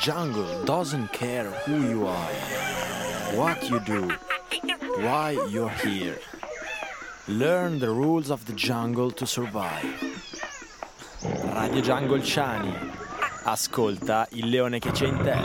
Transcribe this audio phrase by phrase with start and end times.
[0.00, 2.32] jungle doesn't care who you are,
[3.34, 4.08] what you do,
[5.02, 6.18] why you're here.
[7.26, 9.84] Learn the rules of the jungle to survive.
[11.52, 12.72] Radio Jungle Ciani.
[13.42, 15.36] Ascolta il leone che c'è in te.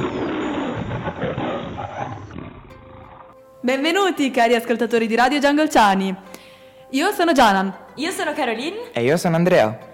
[3.61, 6.15] Benvenuti cari ascoltatori di Radio Jungle Ciani.
[6.91, 7.73] Io sono Janan.
[7.95, 8.92] Io sono Caroline.
[8.93, 9.93] E io sono Andrea.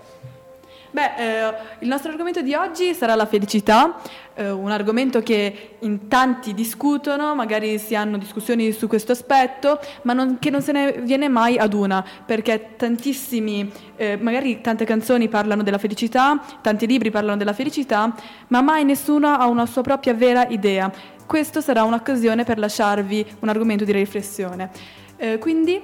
[0.92, 3.98] Beh, eh, il nostro argomento di oggi sarà la felicità,
[4.34, 10.14] eh, un argomento che in tanti discutono, magari si hanno discussioni su questo aspetto, ma
[10.14, 15.30] non, che non se ne viene mai ad una, perché tantissimi, eh, magari tante canzoni
[15.30, 18.12] parlano della felicità, tanti libri parlano della felicità,
[18.48, 20.92] ma mai nessuno ha una sua propria vera idea.
[21.24, 24.72] Questo sarà un'occasione per lasciarvi un argomento di riflessione.
[25.18, 25.80] Eh, quindi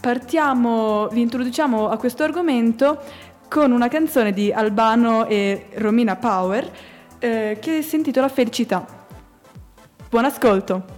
[0.00, 3.00] partiamo, vi introduciamo a questo argomento
[3.48, 6.70] con una canzone di Albano e Romina Power
[7.18, 8.86] eh, che si intitola Felicità.
[10.08, 10.97] Buon ascolto!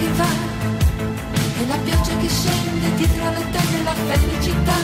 [0.00, 0.32] Che va.
[1.60, 4.78] E la pioggia che scende dietro le tende la felicità.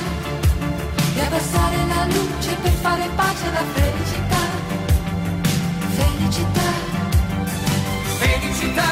[1.16, 4.42] E abbassare la luce per fare pace alla felicità.
[5.98, 6.68] Felicità.
[8.20, 8.88] Felicità,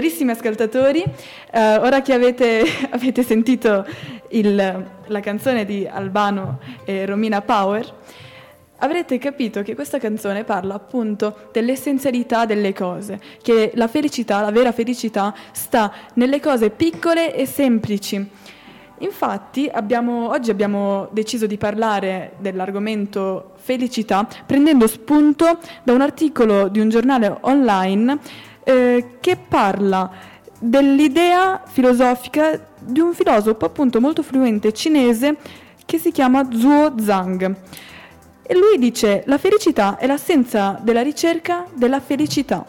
[0.00, 1.04] Carissimi ascoltatori,
[1.52, 3.84] eh, ora che avete, avete sentito
[4.28, 7.84] il- la canzone di Albano e Romina Power,
[8.78, 14.72] avrete capito che questa canzone parla appunto dell'essenzialità delle cose, che la felicità, la vera
[14.72, 18.26] felicità, sta nelle cose piccole e semplici.
[19.00, 26.80] Infatti abbiamo- oggi abbiamo deciso di parlare dell'argomento felicità prendendo spunto da un articolo di
[26.80, 28.18] un giornale online
[28.70, 30.08] eh, che parla
[30.58, 35.36] dell'idea filosofica di un filosofo appunto molto fluente cinese
[35.84, 37.56] che si chiama Zhuo Zhang.
[38.42, 42.64] E lui dice la felicità è l'assenza della ricerca della felicità.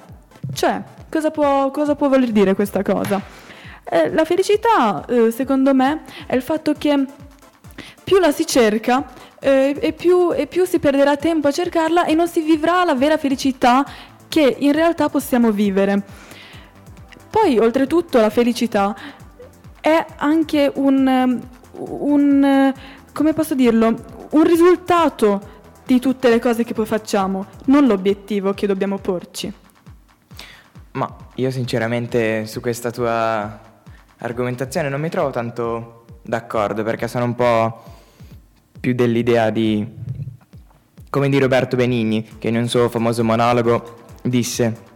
[0.54, 3.22] Cioè, cosa può, cosa può voler dire questa cosa?
[3.84, 7.06] Eh, la felicità, eh, secondo me, è il fatto che
[8.04, 9.06] più la si cerca,
[9.40, 12.94] eh, e, più, e più si perderà tempo a cercarla e non si vivrà la
[12.94, 13.84] vera felicità
[14.32, 16.02] che in realtà possiamo vivere.
[17.30, 18.96] Poi, oltretutto, la felicità
[19.82, 21.42] è anche un,
[21.74, 22.74] un
[23.12, 23.94] come posso dirlo,
[24.30, 29.54] un risultato di tutte le cose che poi facciamo, non l'obiettivo che dobbiamo porci.
[30.92, 33.60] Ma io sinceramente su questa tua
[34.20, 37.84] argomentazione non mi trovo tanto d'accordo perché sono un po'
[38.80, 39.86] più dell'idea di,
[41.10, 44.90] come di Roberto Benigni, che in un suo famoso monologo disse,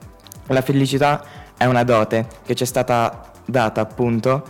[0.48, 1.24] la felicità
[1.58, 4.44] è una dote che ci è stata data appunto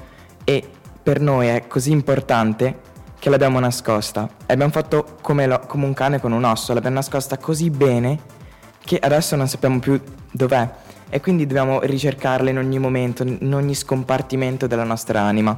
[0.44, 0.68] e
[1.02, 5.94] per noi è così importante che l'abbiamo nascosta e abbiamo fatto come, lo, come un
[5.94, 8.20] cane con un osso, l'abbiamo nascosta così bene
[8.84, 10.00] che adesso non sappiamo più
[10.32, 10.70] dov'è
[11.10, 15.58] e quindi dobbiamo ricercarla in ogni momento, in ogni scompartimento della nostra anima.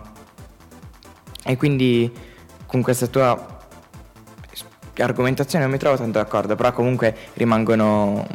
[1.44, 2.12] E quindi
[2.66, 3.58] con questa tua
[4.98, 8.25] argomentazione non mi trovo tanto d'accordo, però comunque rimangono,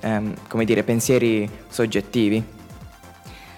[0.00, 2.58] ehm, come dire, pensieri soggettivi.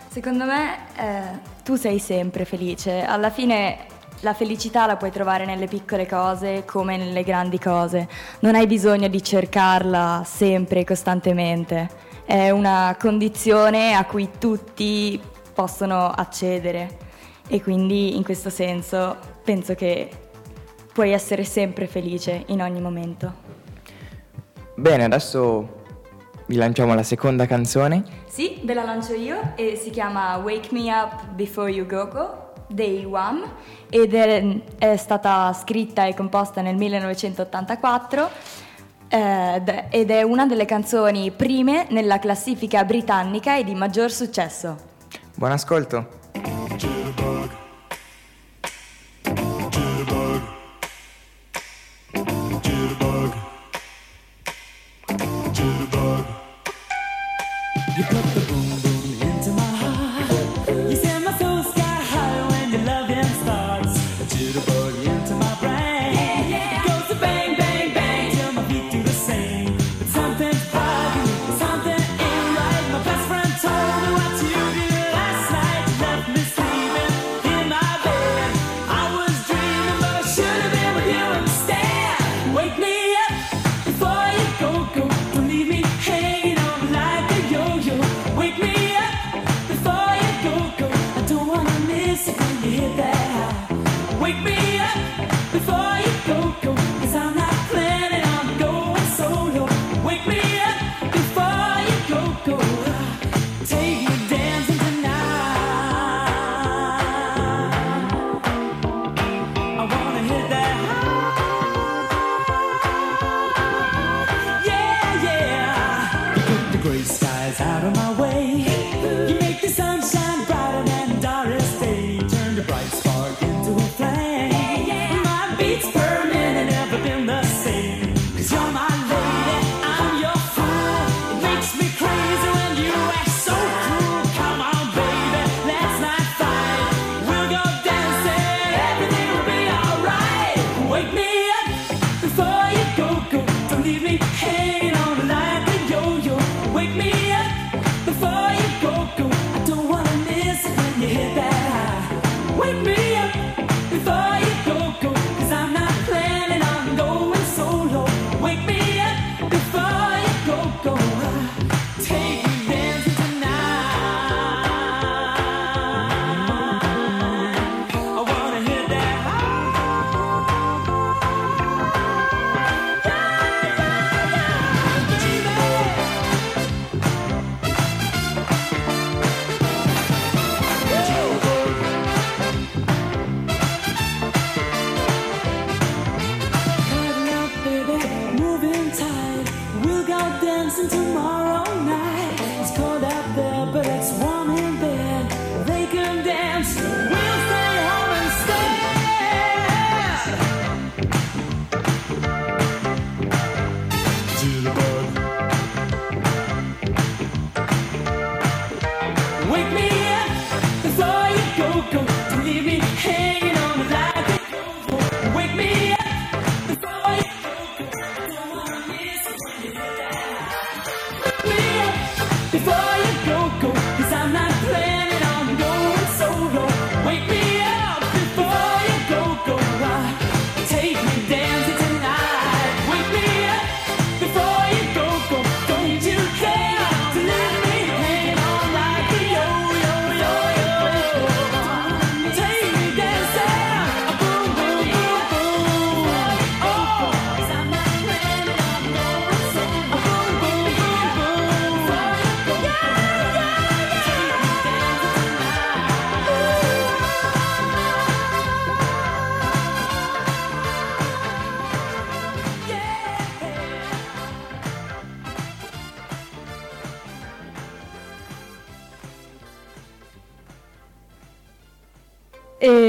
[0.09, 3.87] Secondo me eh, tu sei sempre felice, alla fine
[4.21, 8.09] la felicità la puoi trovare nelle piccole cose come nelle grandi cose,
[8.41, 11.89] non hai bisogno di cercarla sempre e costantemente,
[12.25, 15.21] è una condizione a cui tutti
[15.53, 16.99] possono accedere
[17.49, 20.09] e quindi in questo senso penso che
[20.93, 23.51] puoi essere sempre felice in ogni momento.
[24.75, 25.82] Bene, adesso
[26.47, 28.05] vi lanciamo la seconda canzone.
[28.27, 32.53] Sì, ve la lancio io e si chiama Wake Me Up Before You Go Go
[32.67, 33.45] dei Wham
[33.91, 38.31] ed è, è stata scritta e composta nel 1984
[39.09, 44.91] eh, ed è una delle canzoni prime nella classifica britannica e di maggior successo.
[45.35, 46.22] Buon ascolto.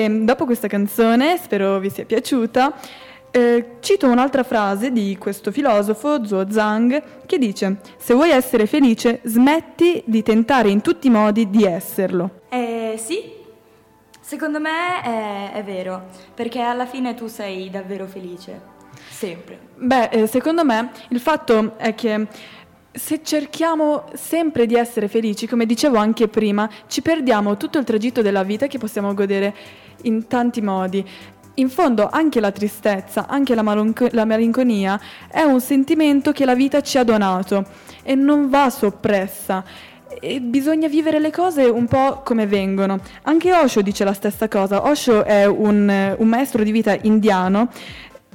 [0.03, 2.73] E dopo questa canzone, spero vi sia piaciuta,
[3.31, 9.21] eh, cito un'altra frase di questo filosofo, Zhuo Zhang, che dice: Se vuoi essere felice,
[9.23, 12.41] smetti di tentare in tutti i modi di esserlo.
[12.49, 13.31] Eh, sì,
[14.19, 18.59] secondo me è, è vero, perché alla fine tu sei davvero felice,
[19.09, 19.57] sempre.
[19.77, 22.27] Beh, eh, secondo me il fatto è che
[22.93, 28.21] se cerchiamo sempre di essere felici, come dicevo anche prima, ci perdiamo tutto il tragitto
[28.21, 29.53] della vita che possiamo godere
[30.03, 31.03] in tanti modi.
[31.55, 36.55] In fondo anche la tristezza, anche la, malonco- la malinconia è un sentimento che la
[36.55, 37.65] vita ci ha donato
[38.03, 39.63] e non va soppressa.
[40.19, 42.99] E bisogna vivere le cose un po' come vengono.
[43.23, 44.85] Anche Osho dice la stessa cosa.
[44.85, 47.69] Osho è un, un maestro di vita indiano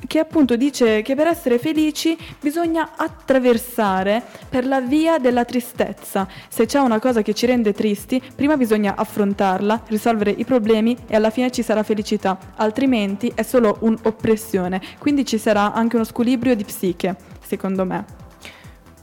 [0.06, 6.26] che appunto dice che per essere felici bisogna attraversare per la via della tristezza.
[6.48, 11.16] Se c'è una cosa che ci rende tristi, prima bisogna affrontarla, risolvere i problemi e
[11.16, 16.54] alla fine ci sarà felicità, altrimenti è solo un'oppressione, quindi ci sarà anche uno squilibrio
[16.54, 18.04] di psiche, secondo me.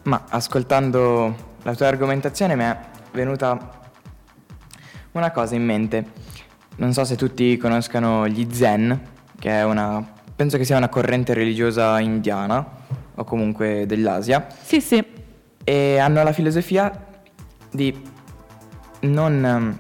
[0.04, 2.78] Ma ascoltando la tua argomentazione mi è
[3.12, 3.82] venuta
[5.12, 6.06] una cosa in mente.
[6.78, 9.00] Non so se tutti conoscano gli Zen,
[9.40, 12.66] che è una penso che sia una corrente religiosa indiana
[13.16, 15.04] o comunque dell'Asia Sì, sì,
[15.64, 16.92] e hanno la filosofia
[17.72, 18.14] di
[19.02, 19.80] non ehm,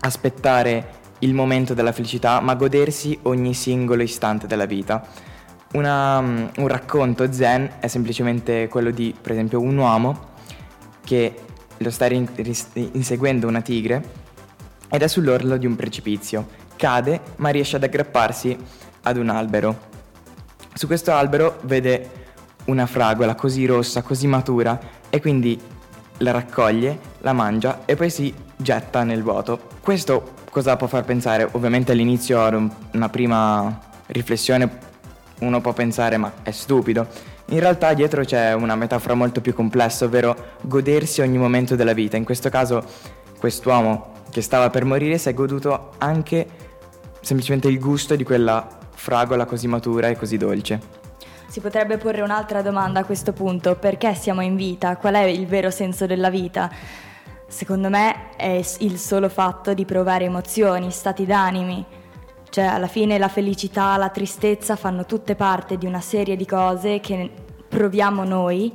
[0.00, 5.06] aspettare il momento della felicità, ma godersi ogni singolo istante della vita.
[5.72, 10.26] Una, mm, un racconto zen è semplicemente quello di, per esempio, un uomo
[11.04, 11.34] che
[11.78, 12.28] lo sta rin-
[12.92, 14.26] inseguendo una tigre
[14.90, 16.46] ed è sull'orlo di un precipizio.
[16.76, 18.56] Cade, ma riesce ad aggrapparsi
[19.02, 19.86] ad un albero.
[20.74, 22.10] Su questo albero vede
[22.66, 24.78] una fragola così rossa, così matura
[25.10, 25.58] e quindi
[26.18, 29.60] la raccoglie, la mangia e poi si getta nel vuoto.
[29.80, 31.48] Questo cosa può far pensare?
[31.52, 34.86] Ovviamente all'inizio una prima riflessione
[35.40, 37.06] uno può pensare ma è stupido.
[37.50, 42.16] In realtà dietro c'è una metafora molto più complessa, ovvero godersi ogni momento della vita.
[42.16, 42.84] In questo caso
[43.38, 46.46] quest'uomo che stava per morire si è goduto anche
[47.20, 48.66] semplicemente il gusto di quella
[48.98, 50.80] fragola così matura e così dolce.
[51.48, 54.96] Si potrebbe porre un'altra domanda a questo punto, perché siamo in vita?
[54.96, 56.70] Qual è il vero senso della vita?
[57.46, 61.82] Secondo me è il solo fatto di provare emozioni, stati d'animi.
[62.50, 67.00] Cioè alla fine la felicità, la tristezza fanno tutte parte di una serie di cose
[67.00, 67.30] che
[67.68, 68.72] proviamo noi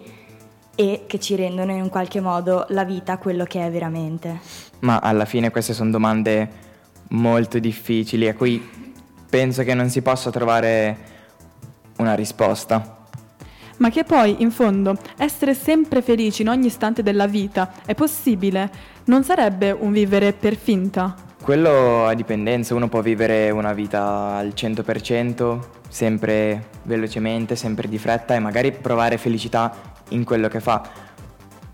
[0.75, 4.39] e che ci rendono in un qualche modo la vita quello che è veramente.
[4.79, 6.49] Ma alla fine queste sono domande
[7.09, 8.81] molto difficili a cui
[9.33, 10.95] penso che non si possa trovare
[11.97, 12.97] una risposta.
[13.77, 18.69] ma che poi, in fondo, essere sempre felici in ogni istante della vita è possibile?
[19.05, 21.15] Non sarebbe un vivere per finta?
[21.41, 25.59] Quello a dipendenza, uno può vivere una vita al 100%,
[25.89, 29.73] sempre velocemente, sempre di fretta e magari provare felicità
[30.09, 30.87] in quello che fa.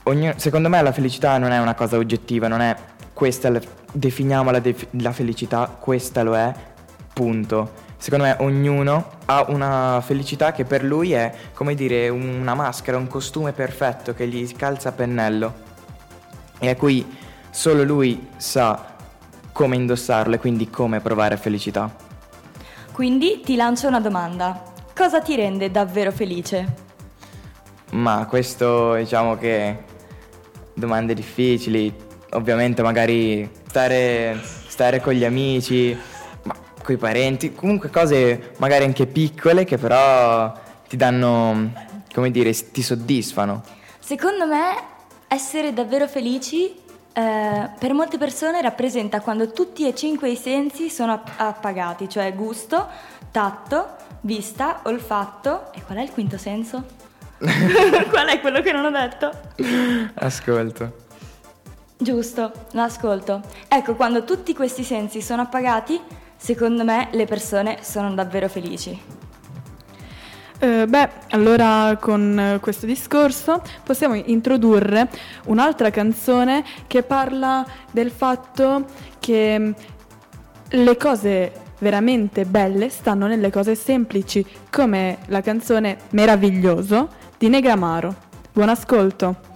[0.03, 2.73] Ogni- secondo me la felicità non è una cosa oggettiva, non è
[3.11, 3.51] questa,
[3.91, 6.53] definiamo la, def- la felicità, questa lo è,
[7.19, 7.87] punto.
[7.97, 13.07] Secondo me ognuno ha una felicità che per lui è come dire una maschera, un
[13.07, 15.53] costume perfetto che gli calza a pennello
[16.59, 17.05] e a cui
[17.49, 18.95] solo lui sa
[19.51, 21.93] come indossarlo e quindi come provare felicità.
[22.93, 24.63] Quindi ti lancio una domanda.
[24.95, 26.87] Cosa ti rende davvero felice?
[27.91, 29.83] Ma questo diciamo che
[30.73, 31.93] domande difficili,
[32.31, 35.97] ovviamente magari stare, stare con gli amici,
[36.89, 40.51] coi parenti, comunque cose magari anche piccole che però
[40.87, 41.71] ti danno,
[42.11, 43.61] come dire, ti soddisfano.
[43.99, 44.75] Secondo me
[45.27, 46.75] essere davvero felici
[47.13, 52.33] eh, per molte persone rappresenta quando tutti e cinque i sensi sono app- appagati, cioè
[52.33, 52.87] gusto,
[53.29, 56.83] tatto, vista, olfatto e qual è il quinto senso?
[57.37, 59.31] qual è quello che non ho detto?
[60.15, 61.05] Ascolto.
[62.01, 63.41] Giusto, l'ascolto.
[63.67, 66.01] Ecco, quando tutti questi sensi sono appagati,
[66.39, 69.17] secondo me le persone sono davvero felici.
[70.61, 75.07] Eh, beh, allora con eh, questo discorso possiamo introdurre
[75.45, 78.85] un'altra canzone che parla del fatto
[79.19, 79.71] che mm,
[80.71, 88.13] le cose veramente belle stanno nelle cose semplici, come la canzone Meraviglioso di Negramaro.
[88.51, 89.48] Buon ascolto!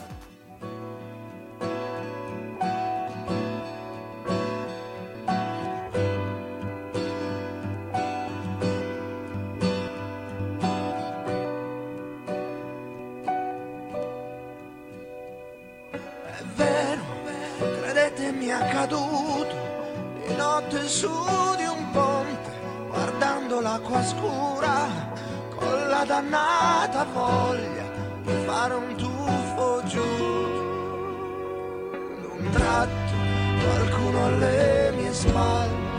[26.43, 27.87] Dannata voglia
[28.23, 30.01] di fare un tuffo giù.
[32.21, 33.15] D'un tratto
[33.61, 35.91] qualcuno alle mie spalle,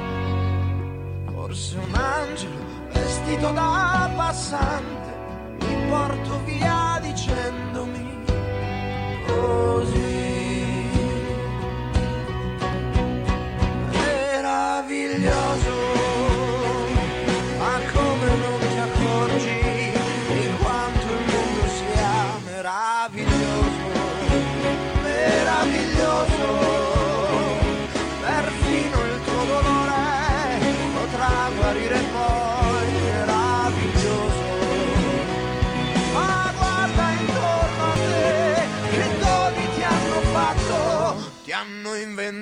[1.32, 5.12] forse un angelo vestito da passante,
[5.60, 8.24] mi porto via dicendomi
[9.26, 10.03] così.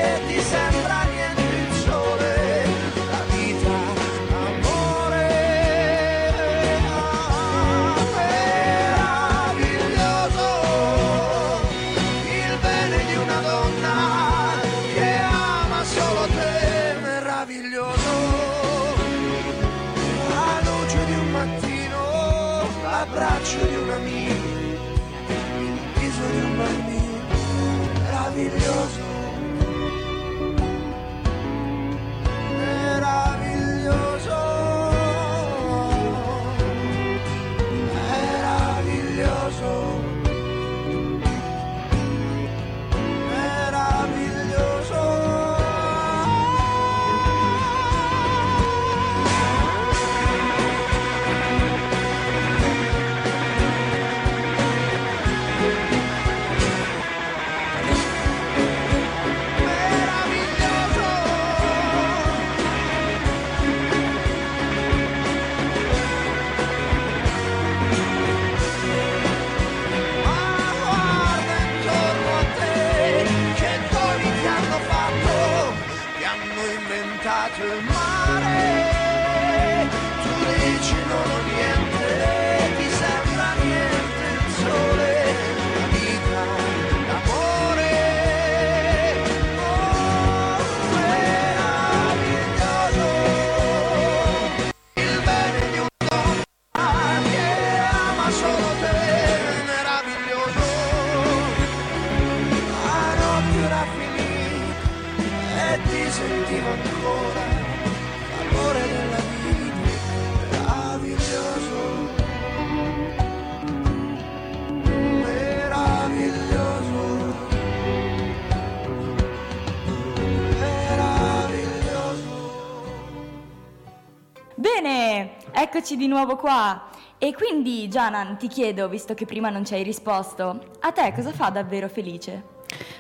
[125.78, 126.88] eccoci di nuovo qua.
[127.20, 131.32] E quindi, Janan, ti chiedo, visto che prima non ci hai risposto, a te cosa
[131.32, 132.56] fa davvero felice?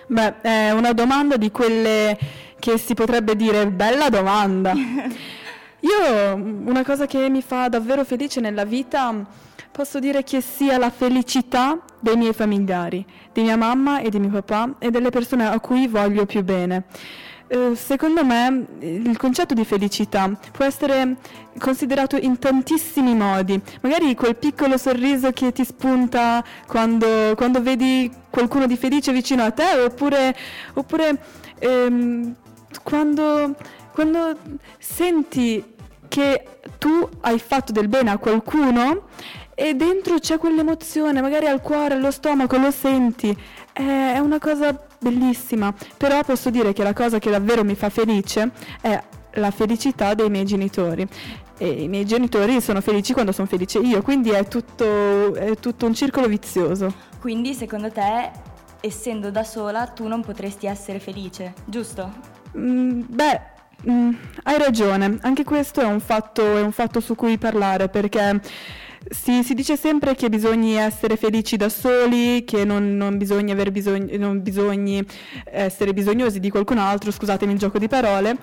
[0.05, 2.15] Beh, è una domanda di quelle
[2.59, 4.73] che si potrebbe dire bella domanda.
[5.79, 9.25] Io una cosa che mi fa davvero felice nella vita
[9.71, 14.29] posso dire che sia la felicità dei miei familiari, di mia mamma e di mio
[14.29, 16.83] papà e delle persone a cui voglio più bene.
[17.49, 21.15] Eh, secondo me il concetto di felicità può essere
[21.57, 28.67] considerato in tantissimi modi, magari quel piccolo sorriso che ti spunta quando, quando vedi qualcuno
[28.67, 30.36] di felice vicino a te, oppure,
[30.73, 31.21] oppure
[31.60, 32.36] ehm,
[32.83, 33.55] quando,
[33.93, 34.38] quando
[34.77, 35.63] senti
[36.10, 39.07] che tu hai fatto del bene a qualcuno
[39.55, 43.36] e dentro c'è quell'emozione, magari al cuore, allo stomaco, lo senti,
[43.71, 47.89] è è una cosa bellissima, però posso dire che la cosa che davvero mi fa
[47.89, 49.01] felice è
[49.33, 51.07] la felicità dei miei genitori.
[51.60, 55.88] E i miei genitori sono felici quando sono felice io, quindi è tutto, è tutto
[55.88, 56.93] un circolo vizioso.
[57.19, 58.29] Quindi, secondo te,
[58.79, 62.12] essendo da sola, tu non potresti essere felice, giusto?
[62.55, 63.41] Mm, beh,
[63.89, 68.39] mm, hai ragione, anche questo è un fatto, è un fatto su cui parlare perché
[69.10, 73.71] si, si dice sempre che bisogna essere felici da soli, che non, non bisogna aver
[73.71, 75.03] bisogno, non bisogni
[75.45, 78.38] essere bisognosi di qualcun altro, scusatemi il gioco di parole,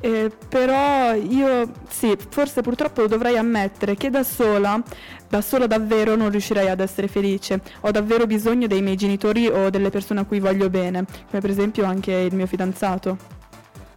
[0.00, 4.82] eh, però io sì, forse purtroppo dovrei ammettere che da sola,
[5.28, 9.70] da sola davvero non riuscirei ad essere felice, ho davvero bisogno dei miei genitori o
[9.70, 13.42] delle persone a cui voglio bene, come per esempio anche il mio fidanzato.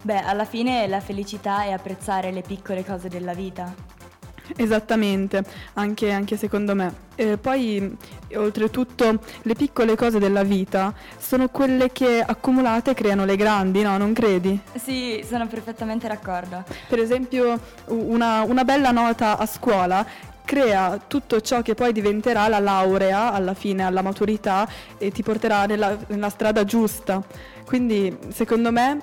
[0.02, 3.97] Beh, alla fine la felicità è apprezzare le piccole cose della vita.
[4.56, 7.06] Esattamente, anche, anche secondo me.
[7.16, 7.98] E poi,
[8.36, 13.98] oltretutto, le piccole cose della vita sono quelle che accumulate creano le grandi, no?
[13.98, 14.60] Non credi?
[14.76, 16.64] Sì, sono perfettamente d'accordo.
[16.88, 20.06] Per esempio, una, una bella nota a scuola
[20.46, 24.66] crea tutto ciò che poi diventerà la laurea alla fine, alla maturità
[24.98, 27.22] e ti porterà nella, nella strada giusta.
[27.66, 29.02] Quindi, secondo me,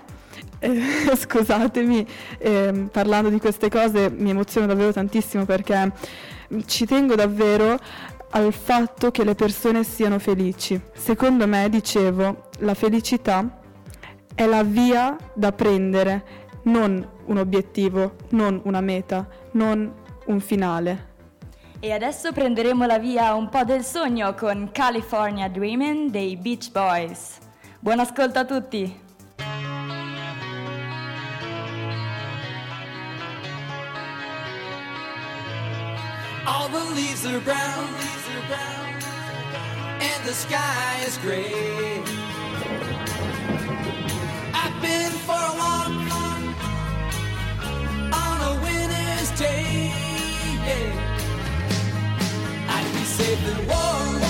[0.58, 0.80] eh,
[1.16, 2.06] scusatemi,
[2.38, 5.92] ehm, parlando di queste cose mi emoziono davvero tantissimo perché
[6.66, 7.78] ci tengo davvero
[8.30, 10.80] al fatto che le persone siano felici.
[10.92, 13.60] Secondo me, dicevo, la felicità
[14.34, 16.24] è la via da prendere,
[16.64, 19.92] non un obiettivo, non una meta, non
[20.26, 21.12] un finale.
[21.78, 27.38] E adesso prenderemo la via un po' del sogno con California Dreamin' dei Beach Boys.
[27.78, 29.03] Buon ascolto a tutti!
[37.34, 37.88] Are brown,
[40.00, 42.02] and the sky is gray.
[44.54, 45.88] I've been for a walk
[48.22, 49.90] on a winter's day.
[52.68, 54.23] I'd be safe and warm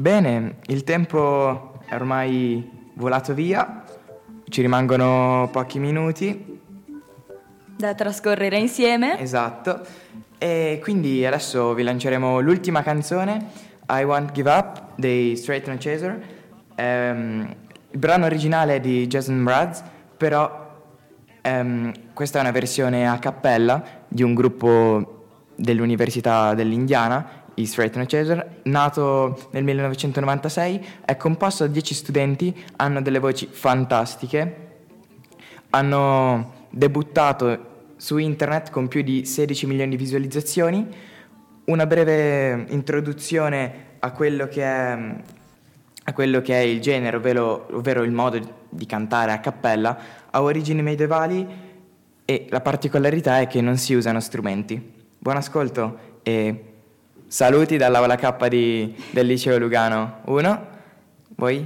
[0.00, 3.84] Bene, il tempo è ormai volato via,
[4.48, 6.58] ci rimangono pochi minuti,
[7.76, 9.20] Da trascorrere insieme.
[9.20, 9.80] esatto,
[10.38, 13.44] e quindi adesso vi lanceremo l'ultima canzone,
[13.90, 16.18] I Won't Give Up dei Straight No Chaser.
[16.76, 17.54] Ehm,
[17.90, 19.82] il brano originale è di Jason Mraz,
[20.16, 20.78] però
[21.42, 25.16] ehm, questa è una versione a cappella di un gruppo
[25.56, 33.02] dell'Università dell'Indiana, i Straight No Chaser, nato nel 1996, è composto da 10 studenti, hanno
[33.02, 34.68] delle voci fantastiche,
[35.70, 40.86] hanno debuttato su internet con più di 16 milioni di visualizzazioni.
[41.64, 48.12] Una breve introduzione a quello che è, quello che è il genere, ovvero, ovvero il
[48.12, 49.98] modo di cantare a cappella,
[50.30, 51.46] ha origini medievali
[52.24, 54.80] e la particolarità è che non si usano strumenti.
[55.18, 56.69] Buon ascolto e
[57.34, 60.66] saluti dalla Ola K di- del liceo Lugano 1.
[61.36, 61.64] Voi?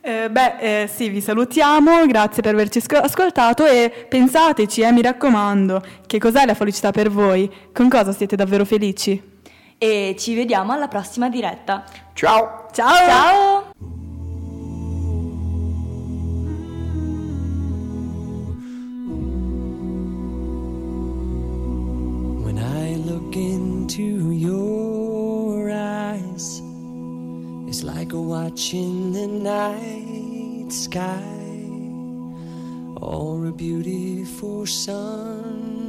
[0.00, 5.02] Eh, beh, eh, sì, vi salutiamo, grazie per averci sco- ascoltato e pensateci, eh, mi
[5.02, 7.48] raccomando, che cos'è la felicità per voi?
[7.72, 9.30] Con cosa siete davvero felici?
[9.78, 11.84] E ci vediamo alla prossima diretta.
[12.14, 12.66] Ciao!
[12.72, 12.96] Ciao!
[12.96, 13.70] Ciao!
[22.44, 24.61] When I look into your
[28.20, 31.22] watching the night sky
[33.00, 35.88] or a beautiful sunrise.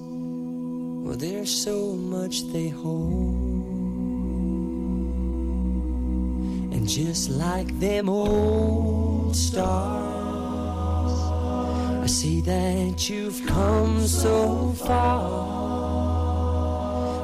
[0.00, 3.34] Well, there's so much they hold.
[6.74, 9.92] And just like them old stars,
[12.02, 15.62] I see that you've come so far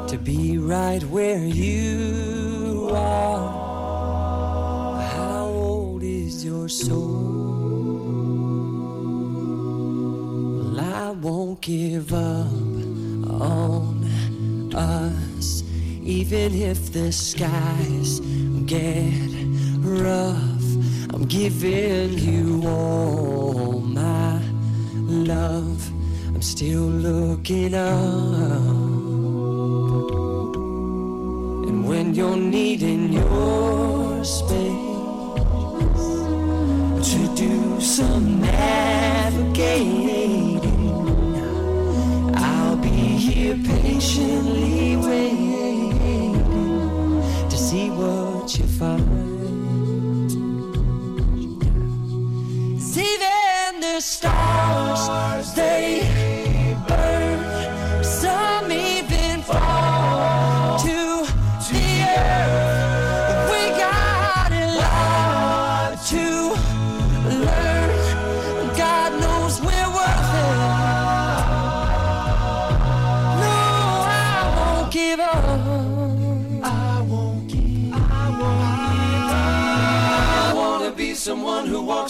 [0.08, 3.57] to be right where you are.
[6.44, 7.24] Your soul?
[10.54, 12.46] Well, I won't give up
[13.28, 15.64] on us,
[16.04, 18.20] even if the skies
[18.66, 19.12] get
[19.80, 20.68] rough.
[21.12, 24.40] I'm giving you all my
[25.08, 25.90] love.
[26.28, 27.98] I'm still looking up.
[31.68, 34.87] And when you're needing your space
[37.08, 39.88] to do some navigating,
[42.36, 46.34] I'll be here patiently waiting
[47.48, 49.08] to see what you find.
[52.78, 56.07] See then the stars, they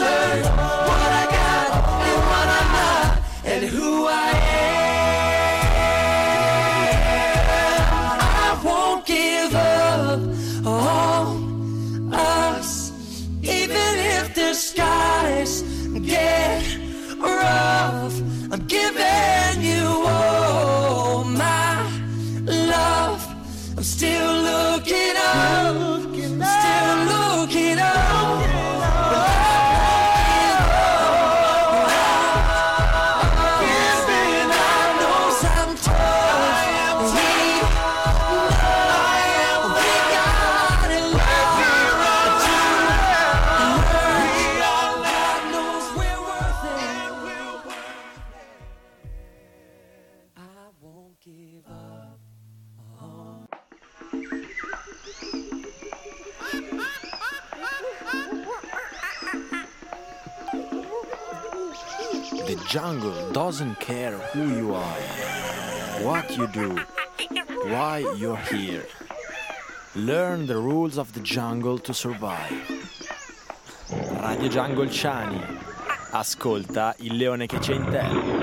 [0.00, 1.68] Learn what I got
[2.08, 4.43] and what I'm not, and who I am.
[63.54, 65.00] Doesn't care who you are,
[66.02, 66.76] what you do,
[67.70, 68.84] why you're here.
[69.94, 72.50] Learn the rules of the jungle to survive.
[74.20, 75.40] Radio Jungle Ciani.
[76.10, 78.33] Ascolta il leone che c'è in te.